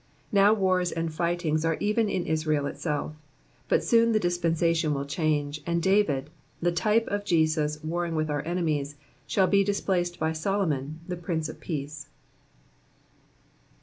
Now 0.31 0.51
wars 0.51 0.91
and 0.91 1.13
fightings 1.13 1.63
are 1.63 1.77
even 1.79 2.09
in 2.09 2.25
Israel 2.25 2.65
itself, 2.65 3.13
but 3.69 3.83
soon 3.83 4.13
the 4.13 4.19
dispensation 4.19 4.95
will 4.95 5.05
change, 5.05 5.61
and 5.63 5.79
David, 5.79 6.31
the 6.59 6.71
type 6.71 7.05
of 7.09 7.23
Jesus 7.23 7.77
warring 7.83 8.15
with 8.15 8.27
our 8.27 8.41
enemies, 8.43 8.95
shall 9.27 9.45
be 9.45 9.63
displaced 9.63 10.17
by 10.19 10.33
Solomon 10.33 11.01
the 11.07 11.17
prince 11.17 11.49
of 11.49 11.59
peace. 11.59 12.07